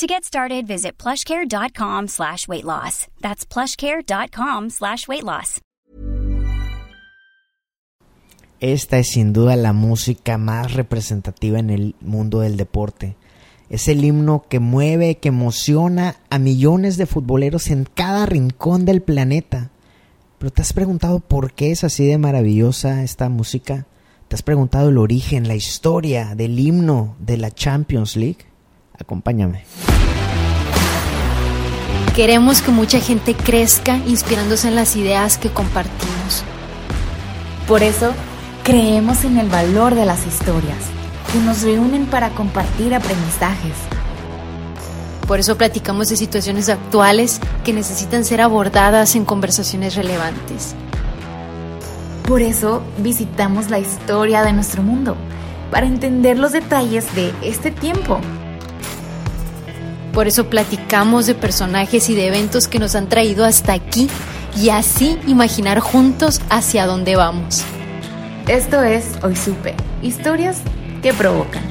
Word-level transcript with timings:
To 0.00 0.06
get 0.06 0.24
started, 0.24 0.66
visit 0.66 0.96
plushcare.com 0.96 2.08
slash 2.08 2.48
weight 2.48 2.64
loss. 2.64 3.06
That's 3.20 3.44
plushcare.com 3.44 4.70
slash 4.70 5.06
weight 5.06 5.24
loss. 5.24 5.60
Esta 8.60 8.98
es 8.98 9.10
sin 9.10 9.34
duda 9.34 9.56
la 9.56 9.74
música 9.74 10.38
más 10.38 10.72
representativa 10.72 11.58
en 11.58 11.68
el 11.68 11.96
mundo 12.00 12.40
del 12.40 12.56
deporte. 12.56 13.16
Es 13.68 13.88
el 13.88 14.02
himno 14.02 14.46
que 14.48 14.58
mueve, 14.58 15.16
que 15.16 15.28
emociona 15.28 16.16
a 16.30 16.38
millones 16.38 16.96
de 16.96 17.04
futboleros 17.04 17.68
en 17.68 17.84
cada 17.84 18.24
rincón 18.24 18.86
del 18.86 19.02
planeta. 19.02 19.70
Pero 20.38 20.50
¿te 20.50 20.62
has 20.62 20.72
preguntado 20.72 21.20
por 21.20 21.52
qué 21.52 21.72
es 21.72 21.84
así 21.84 22.06
de 22.06 22.16
maravillosa 22.16 23.02
esta 23.02 23.28
música? 23.28 23.86
¿Te 24.28 24.34
has 24.34 24.42
preguntado 24.42 24.88
el 24.88 24.96
origen, 24.96 25.46
la 25.46 25.56
historia 25.56 26.34
del 26.34 26.58
himno 26.58 27.16
de 27.18 27.36
la 27.36 27.50
Champions 27.50 28.16
League? 28.16 28.49
Acompáñame. 29.00 29.64
Queremos 32.14 32.60
que 32.60 32.70
mucha 32.70 33.00
gente 33.00 33.34
crezca 33.34 33.96
inspirándose 33.96 34.68
en 34.68 34.74
las 34.74 34.94
ideas 34.94 35.38
que 35.38 35.48
compartimos. 35.48 36.44
Por 37.66 37.82
eso, 37.82 38.12
creemos 38.62 39.24
en 39.24 39.38
el 39.38 39.48
valor 39.48 39.94
de 39.94 40.04
las 40.04 40.26
historias, 40.26 40.76
que 41.32 41.38
nos 41.38 41.62
reúnen 41.62 42.06
para 42.06 42.30
compartir 42.30 42.94
aprendizajes. 42.94 43.74
Por 45.26 45.38
eso 45.38 45.56
platicamos 45.56 46.08
de 46.08 46.16
situaciones 46.16 46.68
actuales 46.68 47.40
que 47.64 47.72
necesitan 47.72 48.24
ser 48.24 48.40
abordadas 48.40 49.14
en 49.14 49.24
conversaciones 49.24 49.94
relevantes. 49.94 50.74
Por 52.26 52.42
eso 52.42 52.82
visitamos 52.98 53.70
la 53.70 53.78
historia 53.78 54.42
de 54.42 54.52
nuestro 54.52 54.82
mundo, 54.82 55.16
para 55.70 55.86
entender 55.86 56.38
los 56.38 56.52
detalles 56.52 57.14
de 57.14 57.32
este 57.42 57.70
tiempo 57.70 58.20
por 60.12 60.26
eso 60.26 60.48
platicamos 60.50 61.26
de 61.26 61.34
personajes 61.34 62.10
y 62.10 62.14
de 62.14 62.26
eventos 62.26 62.68
que 62.68 62.78
nos 62.78 62.94
han 62.94 63.08
traído 63.08 63.44
hasta 63.44 63.72
aquí 63.72 64.08
y 64.56 64.70
así 64.70 65.18
imaginar 65.26 65.80
juntos 65.80 66.40
hacia 66.50 66.86
dónde 66.86 67.16
vamos. 67.16 67.64
Esto 68.48 68.82
es 68.82 69.06
Hoy 69.22 69.36
Supe, 69.36 69.74
historias 70.02 70.60
que 71.02 71.12
provocan. 71.14 71.62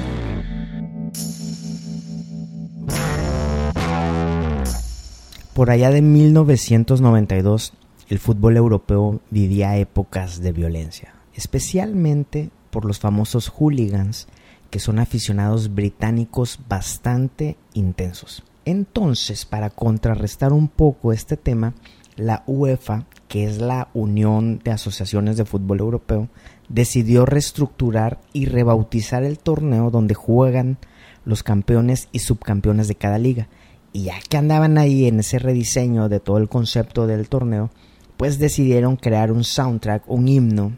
Por 5.54 5.72
allá 5.72 5.92
de 5.92 6.02
1992, 6.02 7.74
el 8.08 8.20
fútbol 8.20 8.56
europeo 8.56 9.20
vivía 9.30 9.76
épocas 9.76 10.42
de 10.42 10.54
violencia, 10.54 11.14
especialmente 11.34 12.50
por 12.70 12.86
los 12.86 13.00
famosos 13.00 13.50
hooligans 13.50 14.28
que 14.70 14.80
son 14.80 15.00
aficionados 15.00 15.74
británicos 15.74 16.60
bastante 16.68 17.58
intensos. 17.74 18.44
Entonces, 18.66 19.46
para 19.46 19.70
contrarrestar 19.70 20.54
un 20.54 20.68
poco 20.68 21.12
este 21.12 21.38
tema, 21.38 21.74
la 22.16 22.44
UEFA, 22.46 23.06
que 23.28 23.46
es 23.46 23.60
la 23.60 23.90
Unión 23.94 24.60
de 24.64 24.72
Asociaciones 24.72 25.38
de 25.38 25.46
Fútbol 25.46 25.80
Europeo, 25.80 26.30
decidió 26.68 27.26
reestructurar 27.26 28.20
y 28.34 28.46
rebautizar 28.46 29.24
el 29.24 29.40
torneo 29.40 29.90
donde 29.90 30.14
juegan 30.14 30.78
los 31.26 31.44
campeones 31.44 32.10
y 32.12 32.20
subcampeones 32.20 32.88
de 32.88 32.96
cada 32.96 33.18
liga. 33.18 33.48
Y 33.92 34.04
ya 34.04 34.16
que 34.30 34.38
andaban 34.38 34.78
ahí 34.78 35.08
en 35.08 35.20
ese 35.20 35.40
rediseño 35.40 36.10
de 36.10 36.20
todo 36.20 36.38
el 36.38 36.50
concepto 36.50 37.08
del 37.08 37.28
torneo, 37.28 37.72
pues 38.18 38.38
decidieron 38.38 38.98
crear 38.98 39.32
un 39.32 39.44
soundtrack, 39.44 40.04
un 40.08 40.28
himno 40.28 40.74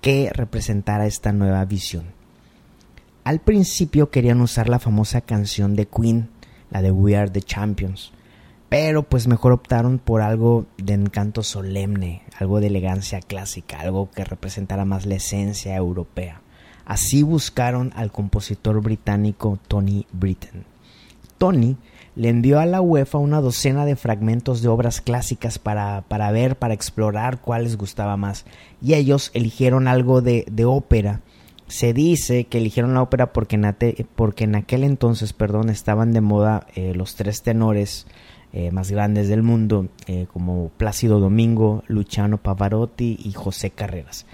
que 0.00 0.30
representara 0.32 1.06
esta 1.06 1.32
nueva 1.32 1.64
visión. 1.64 2.19
Al 3.22 3.40
principio 3.40 4.10
querían 4.10 4.40
usar 4.40 4.70
la 4.70 4.78
famosa 4.78 5.20
canción 5.20 5.76
de 5.76 5.86
Queen, 5.86 6.30
la 6.70 6.80
de 6.80 6.90
We 6.90 7.16
Are 7.16 7.30
the 7.30 7.42
Champions, 7.42 8.12
pero 8.70 9.02
pues 9.02 9.26
mejor 9.26 9.52
optaron 9.52 9.98
por 9.98 10.22
algo 10.22 10.64
de 10.78 10.94
encanto 10.94 11.42
solemne, 11.42 12.22
algo 12.38 12.60
de 12.60 12.68
elegancia 12.68 13.20
clásica, 13.20 13.80
algo 13.80 14.10
que 14.10 14.24
representara 14.24 14.86
más 14.86 15.04
la 15.04 15.16
esencia 15.16 15.76
europea. 15.76 16.40
Así 16.86 17.22
buscaron 17.22 17.92
al 17.94 18.10
compositor 18.10 18.80
británico 18.80 19.58
Tony 19.68 20.06
Britten. 20.12 20.64
Tony 21.36 21.76
le 22.16 22.30
envió 22.30 22.58
a 22.58 22.66
la 22.66 22.80
UEFA 22.80 23.18
una 23.18 23.42
docena 23.42 23.84
de 23.84 23.96
fragmentos 23.96 24.62
de 24.62 24.68
obras 24.68 25.02
clásicas 25.02 25.58
para, 25.58 26.04
para 26.08 26.30
ver, 26.32 26.56
para 26.56 26.74
explorar 26.74 27.40
cuál 27.40 27.64
les 27.64 27.76
gustaba 27.76 28.16
más. 28.16 28.46
Y 28.80 28.94
ellos 28.94 29.30
eligieron 29.34 29.88
algo 29.88 30.22
de, 30.22 30.46
de 30.50 30.64
ópera 30.64 31.20
se 31.70 31.92
dice 31.92 32.44
que 32.44 32.58
eligieron 32.58 32.94
la 32.94 33.02
ópera 33.02 33.32
porque 33.32 33.54
en, 33.54 33.74
porque 34.16 34.44
en 34.44 34.56
aquel 34.56 34.82
entonces 34.82 35.32
perdón, 35.32 35.70
estaban 35.70 36.12
de 36.12 36.20
moda 36.20 36.66
eh, 36.74 36.94
los 36.94 37.14
tres 37.14 37.42
tenores 37.42 38.06
eh, 38.52 38.72
más 38.72 38.90
grandes 38.90 39.28
del 39.28 39.44
mundo, 39.44 39.86
eh, 40.08 40.26
como 40.32 40.70
Plácido 40.70 41.20
Domingo, 41.20 41.84
Luciano 41.86 42.38
Pavarotti 42.38 43.16
y 43.22 43.32
José 43.32 43.70
Carreras. 43.70 44.26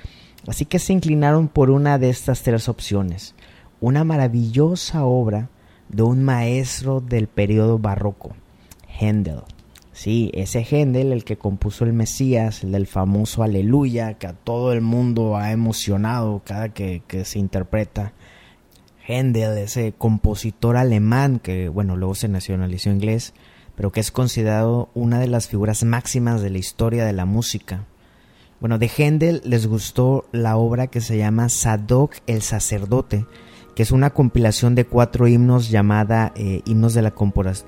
Así 0.46 0.64
que 0.64 0.78
se 0.78 0.94
inclinaron 0.94 1.48
por 1.48 1.70
una 1.70 1.98
de 1.98 2.08
estas 2.08 2.42
tres 2.42 2.70
opciones, 2.70 3.34
una 3.80 4.04
maravillosa 4.04 5.04
obra 5.04 5.50
de 5.90 6.02
un 6.02 6.24
maestro 6.24 7.02
del 7.02 7.28
periodo 7.28 7.78
barroco, 7.78 8.34
Händel. 8.98 9.42
Sí, 9.96 10.30
ese 10.34 10.60
Händel, 10.60 11.10
el 11.10 11.24
que 11.24 11.38
compuso 11.38 11.86
el 11.86 11.94
Mesías, 11.94 12.62
el 12.62 12.72
del 12.72 12.86
famoso 12.86 13.42
Aleluya, 13.42 14.18
que 14.18 14.26
a 14.26 14.34
todo 14.34 14.74
el 14.74 14.82
mundo 14.82 15.38
ha 15.38 15.52
emocionado 15.52 16.42
cada 16.44 16.68
que, 16.68 17.02
se 17.24 17.38
interpreta. 17.38 18.12
Händel, 19.08 19.56
ese 19.56 19.94
compositor 19.96 20.76
alemán 20.76 21.38
que, 21.38 21.70
bueno, 21.70 21.96
luego 21.96 22.14
se 22.14 22.28
nacionalizó 22.28 22.90
inglés, 22.90 23.32
pero 23.74 23.90
que 23.90 24.00
es 24.00 24.10
considerado 24.10 24.90
una 24.92 25.18
de 25.18 25.28
las 25.28 25.48
figuras 25.48 25.82
máximas 25.82 26.42
de 26.42 26.50
la 26.50 26.58
historia 26.58 27.06
de 27.06 27.14
la 27.14 27.24
música. 27.24 27.86
Bueno, 28.60 28.78
de 28.78 28.90
Händel 28.94 29.40
les 29.46 29.66
gustó 29.66 30.26
la 30.30 30.58
obra 30.58 30.88
que 30.88 31.00
se 31.00 31.16
llama 31.16 31.48
Sadoc 31.48 32.16
el 32.26 32.42
sacerdote, 32.42 33.24
que 33.76 33.82
es 33.82 33.92
una 33.92 34.08
compilación 34.08 34.74
de 34.74 34.86
cuatro 34.86 35.28
himnos 35.28 35.68
llamada 35.68 36.32
eh, 36.34 36.62
Himnos 36.64 36.94
de 36.94 37.02
la, 37.02 37.12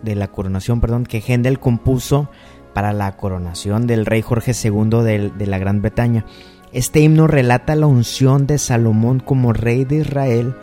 de 0.03 0.15
la 0.15 0.29
Coronación, 0.29 0.81
perdón, 0.81 1.05
que 1.05 1.21
Händel 1.21 1.61
compuso 1.61 2.31
para 2.73 2.95
la 2.95 3.15
coronación 3.17 3.87
del 3.87 4.07
rey 4.07 4.23
Jorge 4.23 4.53
II 4.53 5.03
de, 5.03 5.47
la 5.47 5.59
Gran 5.59 5.83
Bretaña. 5.83 6.25
Este 6.73 7.01
himno 7.01 7.27
relata 7.27 7.77
la 7.77 7.87
unción 7.87 8.47
de 8.47 8.57
Salomón 8.57 9.21
como 9.21 9.53
rey 9.53 9.85
de 9.85 9.97
Israel 9.97 10.55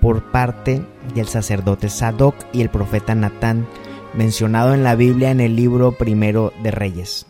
por 0.00 0.30
parte 0.30 0.82
del 1.14 1.28
sacerdote 1.28 1.90
Sadoc 1.90 2.34
y 2.54 2.62
el 2.62 2.70
profeta 2.70 3.14
Natán, 3.14 3.66
mencionado 4.14 4.72
en 4.72 4.84
la 4.84 4.94
Biblia 4.94 5.30
en 5.30 5.40
el 5.40 5.54
libro 5.54 5.92
primero 5.92 6.50
de 6.62 6.70
Reyes. 6.70 7.26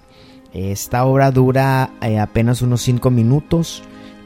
Esta 0.53 1.05
obra 1.05 1.33
dura 1.33 1.91
eh, 2.03 2.21
apenas 2.21 2.63
unos 2.63 2.83
cinco 2.83 3.11
minutos 3.11 3.83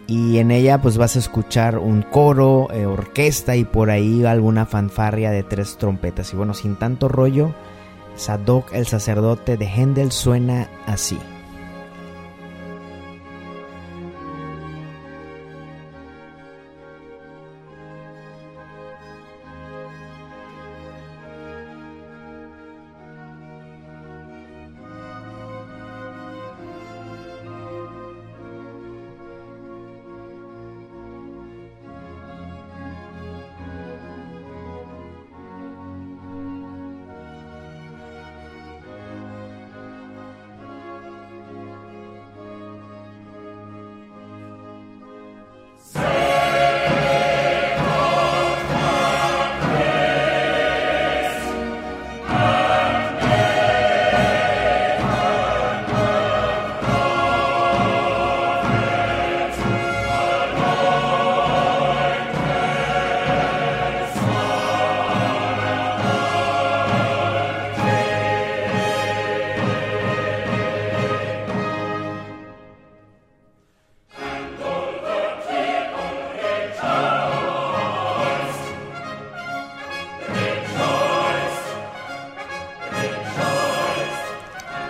y 0.08 0.38
en 0.38 0.50
ella 0.50 0.80
pues 0.80 0.96
vas 0.96 1.16
a 1.16 1.18
escuchar 1.18 1.78
un 1.78 2.00
coro, 2.00 2.68
eh, 2.72 2.86
orquesta 2.86 3.56
y 3.56 3.64
por 3.64 3.90
ahí 3.90 4.24
alguna 4.24 4.64
fanfarria 4.64 5.30
de 5.30 5.42
tres 5.42 5.76
trompetas. 5.76 6.32
Y 6.32 6.36
bueno, 6.36 6.54
sin 6.54 6.76
tanto 6.76 7.08
rollo, 7.08 7.54
Sadoc 8.16 8.72
el 8.72 8.86
sacerdote 8.86 9.58
de 9.58 9.66
Händel 9.66 10.10
suena 10.10 10.70
así. 10.86 11.18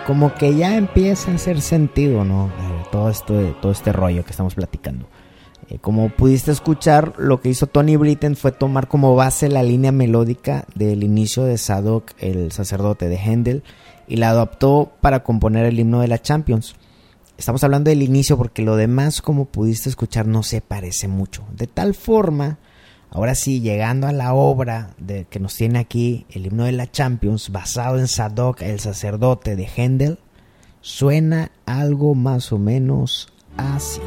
Como 0.09 0.33
que 0.33 0.55
ya 0.55 0.75
empieza 0.75 1.29
a 1.29 1.35
hacer 1.35 1.61
sentido, 1.61 2.25
¿no? 2.25 2.47
Eh, 2.47 2.83
todo, 2.91 3.11
esto, 3.11 3.55
todo 3.61 3.71
este 3.71 3.93
rollo 3.93 4.25
que 4.25 4.31
estamos 4.31 4.55
platicando. 4.55 5.07
Eh, 5.69 5.77
como 5.77 6.09
pudiste 6.09 6.49
escuchar, 6.49 7.13
lo 7.19 7.41
que 7.41 7.49
hizo 7.49 7.67
Tony 7.67 7.95
Britten 7.95 8.35
fue 8.35 8.51
tomar 8.51 8.87
como 8.87 9.13
base 9.15 9.49
la 9.49 9.61
línea 9.61 9.91
melódica 9.91 10.65
del 10.73 11.03
inicio 11.03 11.43
de 11.43 11.59
Sadok, 11.59 12.13
el 12.17 12.51
sacerdote 12.51 13.07
de 13.07 13.17
Händel, 13.17 13.63
y 14.07 14.15
la 14.15 14.31
adaptó 14.31 14.93
para 14.99 15.21
componer 15.21 15.67
el 15.67 15.79
himno 15.79 16.01
de 16.01 16.07
la 16.07 16.19
Champions. 16.19 16.73
Estamos 17.37 17.63
hablando 17.63 17.91
del 17.91 18.01
inicio 18.01 18.35
porque 18.35 18.63
lo 18.63 18.77
demás, 18.77 19.21
como 19.21 19.45
pudiste 19.45 19.89
escuchar, 19.89 20.25
no 20.25 20.41
se 20.41 20.59
parece 20.59 21.07
mucho. 21.07 21.43
De 21.55 21.67
tal 21.67 21.93
forma, 21.93 22.57
ahora 23.11 23.35
sí, 23.35 23.61
llegando 23.61 24.07
a 24.07 24.11
la 24.11 24.33
obra 24.33 24.91
de, 24.97 25.25
que 25.25 25.39
nos 25.39 25.55
tiene 25.55 25.79
aquí, 25.79 26.25
el 26.29 26.45
himno 26.45 26.65
de 26.65 26.71
la 26.71 26.89
Champions, 26.89 27.51
basado 27.51 27.99
en 27.99 28.07
Sadok, 28.07 28.61
el 28.61 28.79
sacerdote 28.79 29.55
de 29.55 29.67
Händel, 29.67 30.19
suena 30.81 31.51
algo 31.65 32.15
más 32.15 32.51
o 32.51 32.57
menos 32.57 33.31
así. 33.57 34.01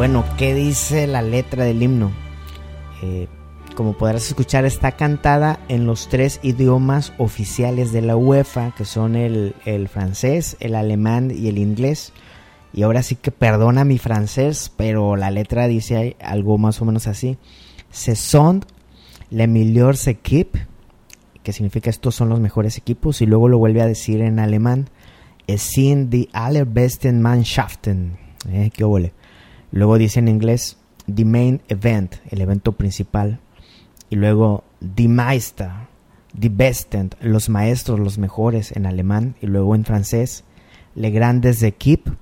Bueno, 0.00 0.24
¿qué 0.38 0.54
dice 0.54 1.06
la 1.06 1.20
letra 1.20 1.64
del 1.64 1.82
himno? 1.82 2.10
Eh, 3.02 3.28
como 3.74 3.92
podrás 3.92 4.28
escuchar, 4.28 4.64
está 4.64 4.92
cantada 4.92 5.60
en 5.68 5.84
los 5.84 6.08
tres 6.08 6.40
idiomas 6.42 7.12
oficiales 7.18 7.92
de 7.92 8.00
la 8.00 8.16
UEFA, 8.16 8.74
que 8.74 8.86
son 8.86 9.14
el, 9.14 9.52
francés, 9.92 10.56
el 10.60 10.74
alemán 10.74 11.30
y 11.30 11.48
el 11.48 11.58
inglés. 11.58 12.14
Y 12.72 12.80
ahora 12.80 13.02
sí 13.02 13.14
que 13.14 13.30
perdona 13.30 13.84
mi 13.84 13.98
francés, 13.98 14.72
pero 14.74 15.16
la 15.16 15.30
letra 15.30 15.66
dice 15.66 16.16
algo 16.22 16.56
más 16.56 16.80
o 16.80 16.86
menos 16.86 17.06
así. 17.06 17.36
Ce 17.92 18.16
sont 18.16 18.64
les 19.28 19.48
meilleurs 19.50 20.06
équipes, 20.06 20.62
que 21.42 21.52
significa 21.52 21.90
estos 21.90 22.14
son 22.14 22.30
los 22.30 22.40
mejores 22.40 22.78
equipos, 22.78 23.20
y 23.20 23.26
luego 23.26 23.50
lo 23.50 23.58
vuelve 23.58 23.82
a 23.82 23.86
decir 23.86 24.22
en 24.22 24.38
alemán. 24.38 24.88
Es 25.46 25.60
sind 25.60 26.08
die 26.08 26.30
allerbesten 26.32 27.20
Mannschaften. 27.20 28.16
Eh, 28.48 28.70
qué 28.72 28.82
huele. 28.82 29.12
Luego 29.72 29.98
dice 29.98 30.18
en 30.18 30.28
inglés 30.28 30.78
The 31.12 31.24
Main 31.24 31.62
Event, 31.68 32.16
el 32.30 32.40
evento 32.40 32.72
principal. 32.72 33.40
Y 34.08 34.16
luego 34.16 34.64
Die 34.80 35.08
Meister, 35.08 35.70
Die 36.32 36.48
Besten, 36.48 37.10
los 37.20 37.48
maestros, 37.48 38.00
los 38.00 38.18
mejores 38.18 38.72
en 38.72 38.86
alemán. 38.86 39.36
Y 39.40 39.46
luego 39.46 39.74
en 39.74 39.84
francés, 39.84 40.44
Le 40.94 41.10
Grandes 41.10 41.62
Equipe, 41.62 42.12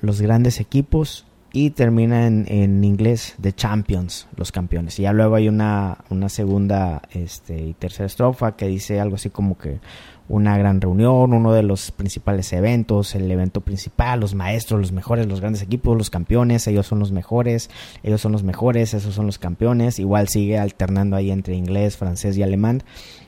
los 0.00 0.20
grandes 0.20 0.60
equipos. 0.60 1.25
Y 1.58 1.70
termina 1.70 2.26
en, 2.26 2.44
en 2.50 2.84
inglés 2.84 3.34
The 3.40 3.54
Champions, 3.54 4.28
los 4.36 4.52
campeones. 4.52 4.98
Y 4.98 5.04
ya 5.04 5.14
luego 5.14 5.36
hay 5.36 5.48
una, 5.48 6.04
una 6.10 6.28
segunda 6.28 7.00
este, 7.12 7.58
y 7.58 7.72
tercera 7.72 8.04
estrofa 8.04 8.56
que 8.56 8.66
dice 8.66 9.00
algo 9.00 9.14
así 9.14 9.30
como 9.30 9.56
que 9.56 9.80
una 10.28 10.58
gran 10.58 10.82
reunión, 10.82 11.32
uno 11.32 11.54
de 11.54 11.62
los 11.62 11.92
principales 11.92 12.52
eventos, 12.52 13.14
el 13.14 13.30
evento 13.30 13.62
principal, 13.62 14.20
los 14.20 14.34
maestros, 14.34 14.82
los 14.82 14.92
mejores, 14.92 15.28
los 15.28 15.40
grandes 15.40 15.62
equipos, 15.62 15.96
los 15.96 16.10
campeones, 16.10 16.66
ellos 16.66 16.86
son 16.86 16.98
los 16.98 17.10
mejores, 17.10 17.70
ellos 18.02 18.20
son 18.20 18.32
los 18.32 18.42
mejores, 18.42 18.92
esos 18.92 19.14
son 19.14 19.24
los 19.24 19.38
campeones, 19.38 19.98
igual 19.98 20.28
sigue 20.28 20.58
alternando 20.58 21.16
ahí 21.16 21.30
entre 21.30 21.54
inglés, 21.54 21.96
francés 21.96 22.36
y 22.36 22.42
alemán. 22.42 22.82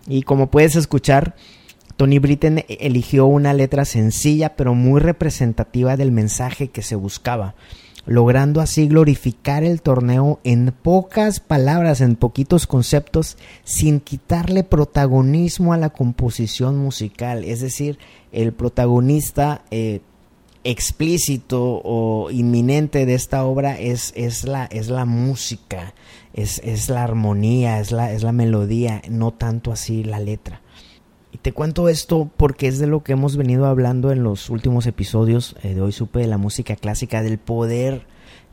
Y 0.07 0.21
como 0.25 0.51
puedes 0.51 0.77
escuchar, 0.77 1.35
Tony 1.97 2.19
Britten 2.19 2.63
eligió 2.69 3.25
una 3.25 3.55
letra 3.55 3.87
sencilla 3.87 4.55
pero 4.55 4.75
muy 4.75 5.01
representativa 5.01 5.97
del 5.97 6.13
mensaje 6.13 6.69
que 6.69 6.83
se 6.83 6.95
buscaba 6.95 7.55
logrando 8.09 8.63
así 8.63 8.89
glorificar 8.89 9.65
el 9.65 9.83
torneo 9.83 10.41
en 10.43 10.73
pocas 10.73 11.41
palabras, 11.41 12.01
en 12.01 12.17
poquitos 12.17 12.67
conceptos, 12.67 13.37
sin 13.65 14.01
quitarle 14.01 14.65
protagonismo 14.65 15.75
a 15.75 15.77
la 15.77 15.91
composición 15.91 16.79
musical. 16.79 17.45
Es 17.45 17.61
decir, 17.61 17.99
el 18.33 18.55
protagonista 18.55 19.63
eh, 19.71 20.01
explícito 20.65 21.83
o 21.85 22.31
inminente 22.31 23.05
de 23.05 23.13
esta 23.13 23.45
obra 23.45 23.79
es, 23.79 24.15
es, 24.17 24.45
la, 24.45 24.65
es 24.65 24.89
la 24.89 25.05
música, 25.05 25.93
es, 26.33 26.63
es 26.65 26.89
la 26.89 27.05
armonía, 27.05 27.79
es 27.79 27.93
la, 27.93 28.11
es 28.13 28.23
la 28.23 28.33
melodía, 28.33 29.03
no 29.11 29.33
tanto 29.33 29.71
así 29.71 30.03
la 30.03 30.19
letra. 30.19 30.63
Te 31.43 31.53
cuento 31.53 31.89
esto 31.89 32.29
porque 32.37 32.67
es 32.67 32.79
de 32.79 32.89
lo 32.89 33.05
que 33.05 33.13
hemos 33.13 33.37
venido 33.37 33.67
hablando 33.67 34.11
en 34.11 34.25
los 34.25 34.51
últimos 34.51 34.87
episodios. 34.87 35.55
Eh, 35.63 35.75
de 35.75 35.81
hoy 35.81 35.93
supe 35.93 36.19
de 36.19 36.27
la 36.27 36.37
música 36.37 36.75
clásica, 36.75 37.23
del 37.23 37.39
poder 37.39 38.07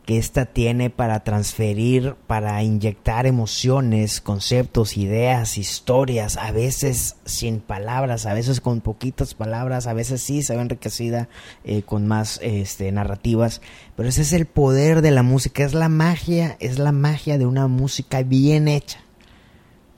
que 0.06 0.20
ésta 0.20 0.46
tiene 0.46 0.92
para 0.92 1.24
transferir, 1.24 2.16
para 2.28 2.62
inyectar 2.62 3.26
emociones, 3.26 4.22
conceptos, 4.22 4.98
ideas, 4.98 5.58
historias, 5.58 6.38
a 6.38 6.52
veces 6.52 7.16
sin 7.26 7.60
palabras, 7.60 8.28
a 8.28 8.36
veces 8.36 8.62
con 8.62 8.82
poquitas 8.82 9.34
palabras, 9.34 9.88
a 9.88 9.94
veces 9.94 10.22
sí 10.22 10.44
se 10.44 10.56
ve 10.56 10.62
enriquecida 10.62 11.28
eh, 11.64 11.82
con 11.82 12.06
más 12.08 12.40
este, 12.44 12.92
narrativas, 12.92 13.62
pero 13.96 14.08
ese 14.08 14.22
es 14.22 14.34
el 14.34 14.46
poder 14.46 15.02
de 15.02 15.10
la 15.10 15.24
música, 15.24 15.64
es 15.64 15.74
la 15.74 15.90
magia, 15.90 16.56
es 16.60 16.78
la 16.78 16.92
magia 16.92 17.40
de 17.40 17.48
una 17.48 17.68
música 17.68 18.22
bien 18.22 18.68
hecha. 18.68 19.05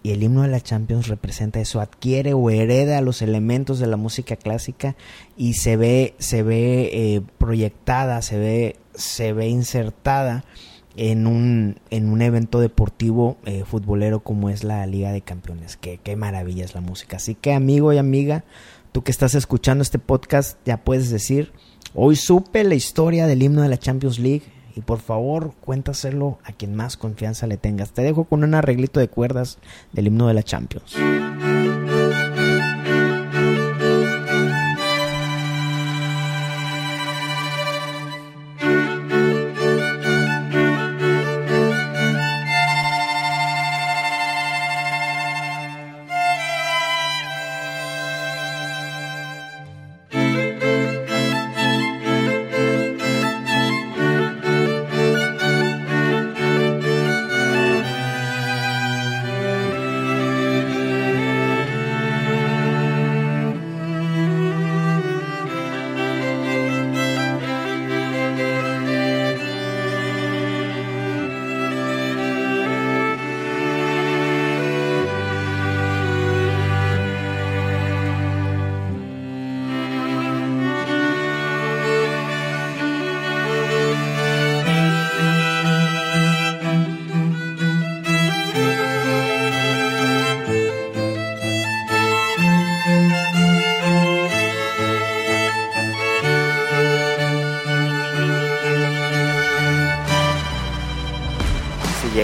Y 0.08 0.12
el 0.12 0.24
himno 0.24 0.44
de 0.44 0.48
la 0.48 0.62
Champions 0.62 1.10
representa 1.10 1.60
eso, 1.60 1.82
adquiere 1.82 2.34
o 2.34 2.50
hereda 2.50 3.02
los 3.02 3.22
elementos 3.22 3.78
de 3.80 3.88
la 3.88 3.98
música 3.98 4.38
clásica 4.38 4.96
y 5.36 5.56
se 5.56 5.76
ve, 5.76 6.14
se 6.18 6.44
ve 6.44 6.90
eh, 6.94 7.22
proyectada, 7.38 8.22
se 8.22 8.40
ve, 8.40 8.78
se 8.94 9.34
ve 9.34 9.50
insertada 9.50 10.46
en 10.96 11.28
un, 11.28 11.82
en 11.90 12.08
un 12.08 12.22
evento 12.22 12.62
deportivo 12.62 13.36
eh, 13.44 13.66
futbolero 13.66 14.22
como 14.22 14.50
es 14.50 14.64
la 14.64 14.86
Liga 14.88 15.12
de 15.12 15.20
Campeones. 15.20 15.76
Qué, 15.76 16.00
qué 16.02 16.16
maravilla 16.16 16.64
es 16.64 16.74
la 16.74 16.80
música. 16.80 17.18
Así 17.18 17.36
que 17.36 17.52
amigo 17.52 17.92
y 17.92 17.98
amiga, 17.98 18.46
tú 18.94 19.04
que 19.04 19.12
estás 19.12 19.36
escuchando 19.36 19.82
este 19.82 20.00
podcast, 20.00 20.58
ya 20.64 20.78
puedes 20.86 21.10
decir, 21.10 21.52
hoy 21.94 22.16
supe 22.16 22.64
la 22.64 22.76
historia 22.76 23.28
del 23.28 23.44
himno 23.44 23.62
de 23.62 23.68
la 23.68 23.78
Champions 23.78 24.20
League 24.20 24.44
y 24.78 24.82
por 24.82 25.00
favor 25.00 25.54
cuéntaselo 25.60 26.38
a 26.44 26.52
quien 26.52 26.76
más 26.76 26.98
confianza 26.98 27.48
le 27.48 27.58
tengas. 27.58 27.94
Te 27.94 28.04
dejo 28.04 28.26
con 28.26 28.44
un 28.44 28.54
arreglito 28.54 29.00
de 29.00 29.08
cuerdas 29.08 29.58
del 29.92 30.08
himno 30.08 30.28
de 30.28 30.36
la 30.36 30.44
Champions. 30.44 30.96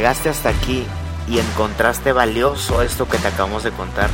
Llegaste 0.03 0.27
hasta 0.27 0.49
aquí 0.49 0.85
y 1.29 1.39
encontraste 1.39 2.11
valioso 2.11 2.81
esto 2.81 3.07
que 3.07 3.17
te 3.19 3.29
acabamos 3.29 3.63
de 3.63 3.71
contar, 3.71 4.09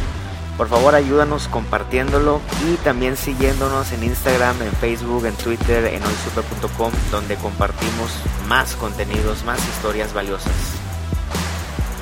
por 0.56 0.70
favor 0.70 0.94
ayúdanos 0.94 1.48
compartiéndolo 1.48 2.42
y 2.64 2.76
también 2.84 3.18
siguiéndonos 3.18 3.92
en 3.92 4.04
Instagram, 4.04 4.62
en 4.62 4.72
Facebook, 4.74 5.26
en 5.26 5.34
Twitter, 5.34 5.86
en 5.86 6.04
hoysupe.com 6.04 6.92
donde 7.10 7.38
compartimos 7.38 8.12
más 8.48 8.76
contenidos, 8.76 9.44
más 9.46 9.68
historias 9.68 10.14
valiosas. 10.14 10.54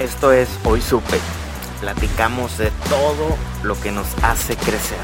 Esto 0.02 0.34
es 0.34 0.50
Hoy 0.66 0.82
Supe. 0.82 1.18
Platicamos 1.80 2.58
de 2.58 2.72
todo 2.90 3.38
lo 3.64 3.80
que 3.80 3.94
nos 3.94 4.08
hace 4.22 4.58
crecer. 4.58 5.00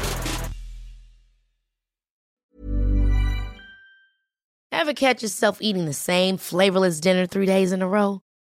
Ever 4.70 4.92
catch 4.92 5.22
yourself 5.22 5.62
eating 5.62 5.86
the 5.86 5.94
same 5.94 6.36
flavorless 6.36 7.00
dinner 7.00 7.26
three 7.26 7.46
days 7.46 7.72
in 7.72 7.80
a 7.80 7.88
row? 7.88 8.23